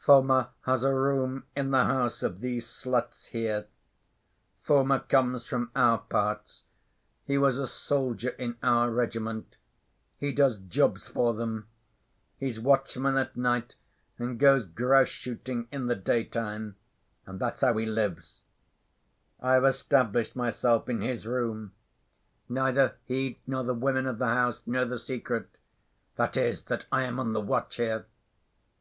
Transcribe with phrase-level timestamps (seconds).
[0.00, 3.68] Foma has a room in the house of these sluts here.
[4.60, 6.64] Foma comes from our parts;
[7.24, 9.56] he was a soldier in our regiment.
[10.18, 11.68] He does jobs for them.
[12.38, 13.76] He's watchman at night
[14.18, 16.74] and goes grouse‐shooting in the day‐time;
[17.24, 18.42] and that's how he lives.
[19.38, 21.70] I've established myself in his room.
[22.48, 27.20] Neither he nor the women of the house know the secret—that is, that I am
[27.20, 28.06] on the watch here."